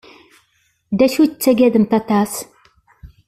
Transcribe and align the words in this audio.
D 0.97 0.99
acu 1.05 1.19
i 1.25 1.27
tettagadem 1.31 1.85
aṭas? 1.99 2.33